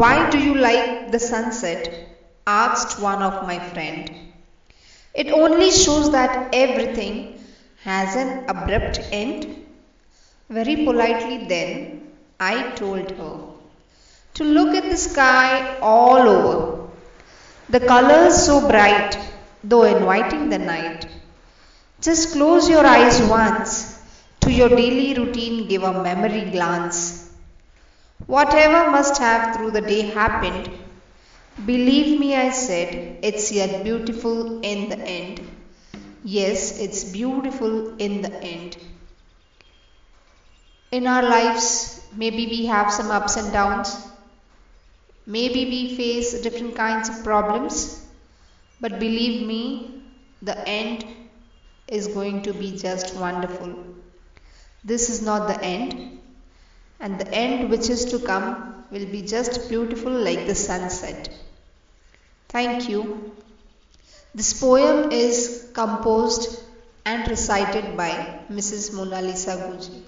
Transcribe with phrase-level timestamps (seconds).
[0.00, 1.88] Why do you like the sunset?
[2.46, 4.10] asked one of my friend.
[5.12, 7.38] It only shows that everything
[7.84, 9.66] has an abrupt end.
[10.48, 13.36] Very politely then I told her
[14.36, 16.88] to look at the sky all over.
[17.68, 19.18] The colors so bright,
[19.62, 21.06] though inviting the night.
[22.00, 24.02] Just close your eyes once,
[24.40, 27.29] to your daily routine give a memory glance.
[28.30, 30.70] Whatever must have through the day happened,
[31.66, 35.40] believe me, I said, it's yet beautiful in the end.
[36.22, 38.76] Yes, it's beautiful in the end.
[40.92, 43.96] In our lives, maybe we have some ups and downs.
[45.26, 48.06] Maybe we face different kinds of problems.
[48.80, 50.04] But believe me,
[50.40, 51.04] the end
[51.88, 53.74] is going to be just wonderful.
[54.84, 56.19] This is not the end,
[57.00, 61.30] and the end which is to come will be just beautiful like the sunset.
[62.48, 63.32] Thank you.
[64.34, 66.60] This poem is composed
[67.04, 68.10] and recited by
[68.50, 68.92] Mrs.
[68.92, 70.02] Monalisa Guje.